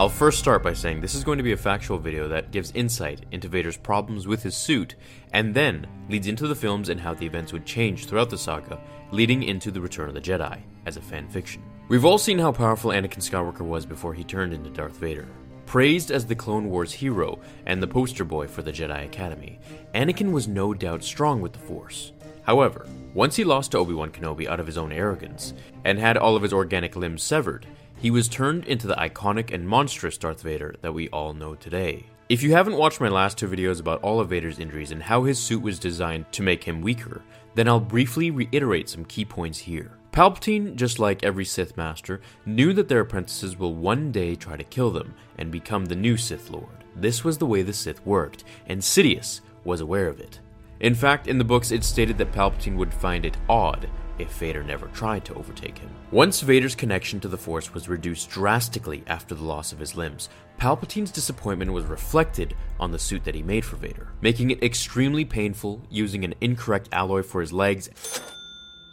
[0.00, 2.70] I'll first start by saying this is going to be a factual video that gives
[2.70, 4.94] insight into Vader's problems with his suit,
[5.32, 8.80] and then leads into the films and how the events would change throughout the saga,
[9.10, 11.64] leading into The Return of the Jedi, as a fan fiction.
[11.88, 15.26] We've all seen how powerful Anakin Skywalker was before he turned into Darth Vader.
[15.66, 19.58] Praised as the Clone Wars hero and the poster boy for the Jedi Academy,
[19.96, 22.12] Anakin was no doubt strong with the Force.
[22.44, 26.16] However, once he lost to Obi Wan Kenobi out of his own arrogance, and had
[26.16, 27.66] all of his organic limbs severed,
[28.00, 32.06] he was turned into the iconic and monstrous Darth Vader that we all know today.
[32.28, 35.24] If you haven't watched my last two videos about all of Vader's injuries and how
[35.24, 37.22] his suit was designed to make him weaker,
[37.54, 39.92] then I'll briefly reiterate some key points here.
[40.12, 44.64] Palpatine, just like every Sith Master, knew that their apprentices will one day try to
[44.64, 46.84] kill them and become the new Sith Lord.
[46.94, 50.40] This was the way the Sith worked, and Sidious was aware of it.
[50.80, 54.62] In fact, in the books, it's stated that Palpatine would find it odd if Vader
[54.62, 55.90] never tried to overtake him.
[56.10, 60.28] Once Vader's connection to the Force was reduced drastically after the loss of his limbs,
[60.58, 65.24] Palpatine's disappointment was reflected on the suit that he made for Vader, making it extremely
[65.24, 67.88] painful using an incorrect alloy for his legs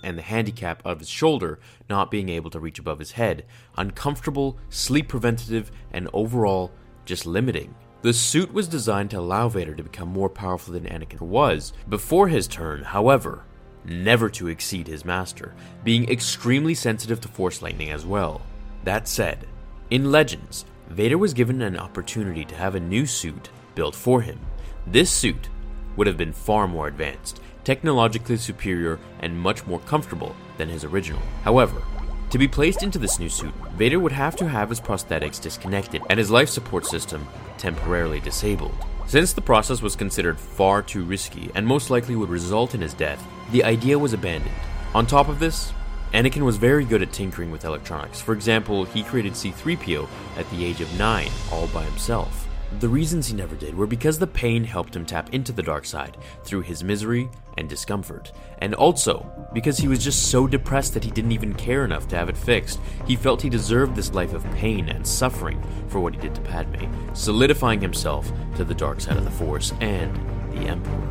[0.03, 1.59] and the handicap of his shoulder
[1.90, 3.44] not being able to reach above his head,
[3.78, 6.72] uncomfortable, sleep preventative, and overall
[7.06, 7.74] just limiting.
[8.03, 12.28] The suit was designed to allow Vader to become more powerful than Anakin was before
[12.28, 13.46] his turn, however,
[13.85, 15.53] never to exceed his master,
[15.84, 18.41] being extremely sensitive to Force lightning as well.
[18.84, 19.47] That said,
[19.90, 24.40] in Legends, Vader was given an opportunity to have a new suit built for him.
[24.88, 25.50] This suit
[25.95, 31.22] would have been far more advanced, technologically superior, and much more comfortable than his original.
[31.44, 31.81] However,
[32.29, 36.01] to be placed into this new suit, Vader would have to have his prosthetics disconnected
[36.09, 38.75] and his life support system temporarily disabled.
[39.08, 42.96] Since the process was considered far too risky and most likely would result in his
[42.96, 44.56] death, the idea was abandoned.
[44.96, 45.74] On top of this,
[46.12, 48.20] Anakin was very good at tinkering with electronics.
[48.20, 50.08] For example, he created C3PO
[50.38, 52.48] at the age of 9 all by himself.
[52.80, 55.86] The reasons he never did were because the pain helped him tap into the dark
[55.86, 61.04] side through his misery and discomfort, and also because he was just so depressed that
[61.04, 62.80] he didn't even care enough to have it fixed.
[63.08, 66.42] He felt he deserved this life of pain and suffering for what he did to
[66.42, 70.14] Padme, solidifying himself to the dark side of the Force and
[70.52, 71.02] the Emperor.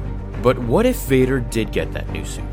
[0.43, 2.45] But what if Vader did get that new suit?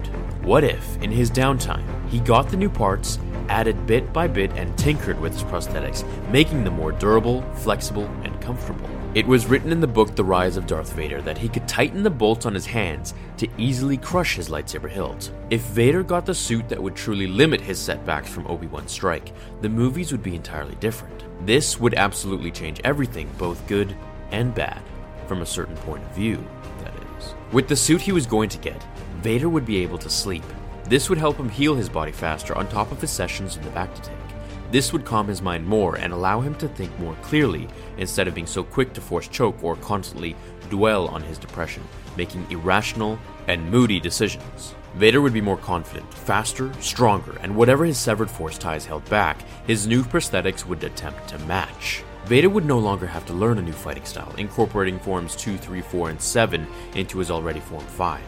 [0.44, 3.20] What if, in his downtime, he got the new parts,
[3.52, 8.42] added bit by bit, and tinkered with his prosthetics, making them more durable, flexible, and
[8.42, 8.90] comfortable?
[9.14, 12.02] It was written in the book The Rise of Darth Vader that he could tighten
[12.02, 15.34] the bolts on his hands to easily crush his lightsaber hilt.
[15.50, 19.34] If Vader got the suit that would truly limit his setbacks from Obi Wan's strike,
[19.62, 21.26] the movies would be entirely different.
[21.46, 23.94] This would absolutely change everything, both good
[24.32, 24.82] and bad,
[25.28, 26.42] from a certain point of view,
[26.86, 27.34] that is.
[27.52, 28.82] With the suit he was going to get,
[29.22, 30.46] Vader would be able to sleep.
[30.92, 33.70] This would help him heal his body faster on top of his sessions in the
[33.70, 34.20] bacta tank.
[34.72, 38.36] This would calm his mind more and allow him to think more clearly instead of
[38.36, 40.36] being so quick to force choke or constantly
[40.70, 41.82] dwell on his depression,
[42.18, 43.18] making irrational
[43.48, 44.76] and moody decisions.
[44.96, 49.46] Vader would be more confident, faster, stronger, and whatever his severed force ties held back,
[49.68, 52.04] his new prosthetics would attempt to match.
[52.26, 55.80] Vader would no longer have to learn a new fighting style, incorporating forms 2, 3,
[55.80, 58.20] 4, and 7 into his already form 5.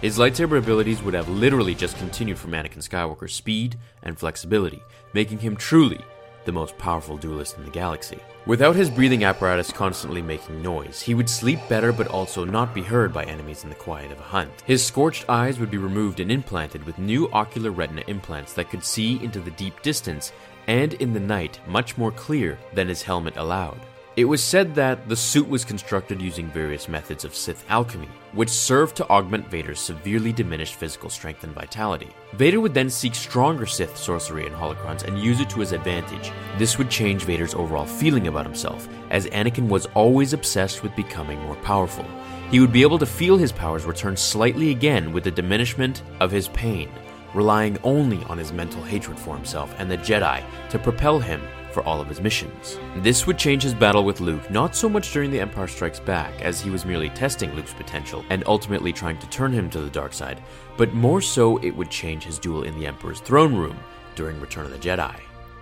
[0.00, 4.82] His lightsaber abilities would have literally just continued from Anakin Skywalker's speed and flexibility,
[5.12, 6.00] making him truly
[6.46, 8.18] the most powerful duelist in the galaxy.
[8.46, 12.80] Without his breathing apparatus constantly making noise, he would sleep better but also not be
[12.80, 14.50] heard by enemies in the quiet of a hunt.
[14.64, 18.82] His scorched eyes would be removed and implanted with new ocular retina implants that could
[18.82, 20.32] see into the deep distance
[20.66, 23.80] and in the night much more clear than his helmet allowed.
[24.16, 28.48] It was said that the suit was constructed using various methods of Sith alchemy, which
[28.48, 32.08] served to augment Vader's severely diminished physical strength and vitality.
[32.34, 36.32] Vader would then seek stronger Sith sorcery and holocrons and use it to his advantage.
[36.58, 41.38] This would change Vader's overall feeling about himself, as Anakin was always obsessed with becoming
[41.42, 42.04] more powerful.
[42.50, 46.32] He would be able to feel his powers return slightly again with the diminishment of
[46.32, 46.90] his pain,
[47.32, 51.40] relying only on his mental hatred for himself and the Jedi to propel him
[51.72, 52.78] for all of his missions.
[52.96, 56.40] This would change his battle with Luke not so much during The Empire Strikes Back,
[56.42, 59.90] as he was merely testing Luke's potential and ultimately trying to turn him to the
[59.90, 60.42] dark side,
[60.76, 63.78] but more so it would change his duel in the Emperor's throne room
[64.14, 65.14] during Return of the Jedi.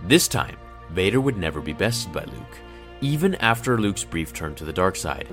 [0.04, 0.56] This time,
[0.90, 2.58] Vader would never be bested by Luke,
[3.00, 5.28] even after Luke's brief turn to the dark side.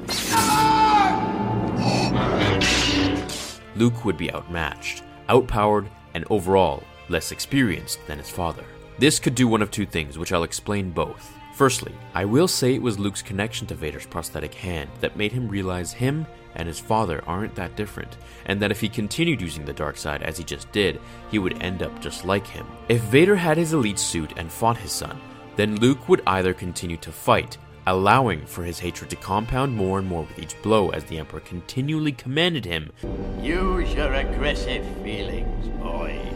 [3.76, 8.64] Luke would be outmatched, outpowered, and overall less experienced than his father.
[8.98, 11.34] This could do one of two things, which I'll explain both.
[11.54, 15.48] Firstly, I will say it was Luke's connection to Vader's prosthetic hand that made him
[15.48, 16.26] realize him
[16.56, 20.24] and his father aren't that different, and that if he continued using the dark side
[20.24, 21.00] as he just did,
[21.30, 22.66] he would end up just like him.
[22.90, 25.20] If Vader had his elite suit and fought his son,
[25.56, 27.58] then Luke would either continue to fight,
[27.88, 31.42] allowing for his hatred to compound more and more with each blow as the Emperor
[31.42, 32.92] continually commanded him
[33.42, 36.35] Use your aggressive feelings, boy.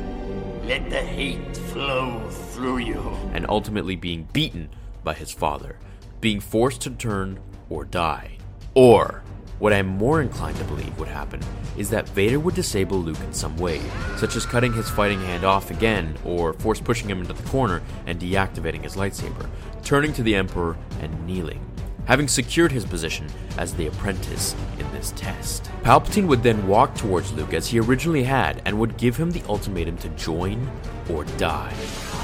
[0.70, 3.02] Let the hate flow through you.
[3.34, 4.70] and ultimately being beaten
[5.04, 5.78] by his father,
[6.22, 7.40] being forced to turn
[7.72, 8.38] or die.
[8.76, 9.24] Or,
[9.58, 11.40] what I'm more inclined to believe would happen
[11.76, 13.82] is that Vader would disable Luke in some way,
[14.18, 17.82] such as cutting his fighting hand off again, or force pushing him into the corner
[18.06, 19.50] and deactivating his lightsaber,
[19.84, 21.66] turning to the Emperor and kneeling.
[22.10, 23.28] Having secured his position
[23.60, 28.24] as the apprentice in this test, Palpatine would then walk towards Luke as he originally
[28.24, 30.68] had and would give him the ultimatum to join
[31.08, 31.72] or die.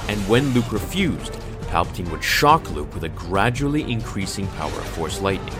[0.07, 1.33] And when Luke refused,
[1.69, 5.53] Palpatine would shock Luke with a gradually increasing power of Force lightning,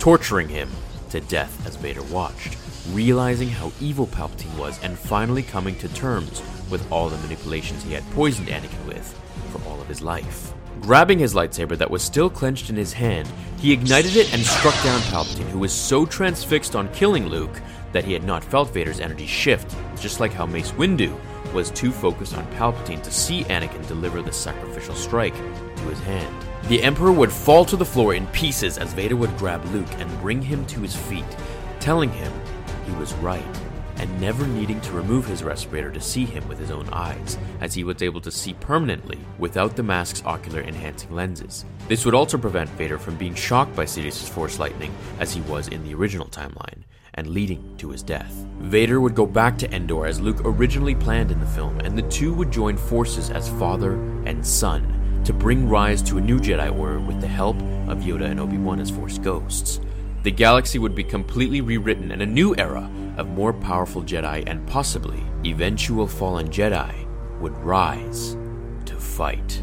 [0.00, 0.68] torturing him
[1.10, 2.56] to death as Vader watched,
[2.90, 7.92] realizing how evil Palpatine was and finally coming to terms with all the manipulations he
[7.92, 9.16] had poisoned Anakin with
[9.52, 10.52] for all of his life.
[10.80, 13.28] Grabbing his lightsaber that was still clenched in his hand,
[13.58, 17.60] he ignited it and struck down Palpatine, who was so transfixed on killing Luke
[17.92, 21.18] that he had not felt Vader's energy shift, just like how Mace Windu
[21.52, 26.34] was too focused on Palpatine to see Anakin deliver the sacrificial strike to his hand.
[26.68, 30.20] The Emperor would fall to the floor in pieces as Vader would grab Luke and
[30.20, 31.24] bring him to his feet,
[31.80, 32.32] telling him
[32.86, 33.44] he was right,
[33.98, 37.74] and never needing to remove his respirator to see him with his own eyes, as
[37.74, 41.64] he was able to see permanently without the mask's ocular enhancing lenses.
[41.88, 45.68] This would also prevent Vader from being shocked by Sidious's Force lightning as he was
[45.68, 46.84] in the original timeline,
[47.14, 48.32] and leading to his death.
[48.60, 52.08] Vader would go back to Endor as Luke originally planned in the film, and the
[52.08, 56.74] two would join forces as father and son to bring Rise to a new Jedi
[56.78, 57.56] Order with the help
[57.88, 59.80] of Yoda and Obi-Wan as Force ghosts.
[60.22, 62.88] The galaxy would be completely rewritten and a new era
[63.18, 67.06] of more powerful Jedi and possibly eventual fallen Jedi
[67.40, 68.36] would rise
[68.86, 69.62] to fight.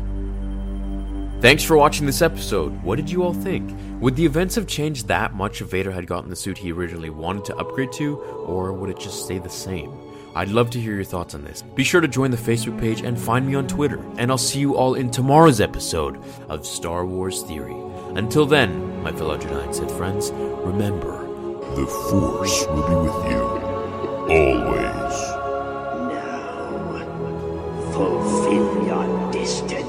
[1.42, 2.82] Thanks for watching this episode.
[2.84, 3.72] What did you all think?
[4.00, 7.10] Would the events have changed that much if Vader had gotten the suit he originally
[7.10, 9.92] wanted to upgrade to, or would it just stay the same?
[10.36, 11.62] I'd love to hear your thoughts on this.
[11.62, 14.60] Be sure to join the Facebook page and find me on Twitter, and I'll see
[14.60, 17.76] you all in tomorrow's episode of Star Wars Theory.
[18.16, 21.25] Until then, my fellow Jedi and Sith friends, remember
[21.76, 23.44] The Force will be with you.
[24.32, 25.18] Always.
[26.08, 27.04] Now,
[27.92, 29.85] fulfill your destiny.